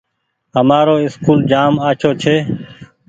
همآرو 0.55 0.95
اسڪول 1.05 1.39
جآم 1.51 1.73
آڇو 1.89 2.11
ڇي۔ 2.21 2.35